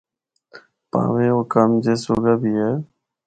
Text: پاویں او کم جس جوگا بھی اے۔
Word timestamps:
پاویں 0.91 1.31
او 1.33 1.39
کم 1.53 1.69
جس 1.83 1.99
جوگا 2.05 2.33
بھی 2.41 2.51
اے۔ 2.61 2.69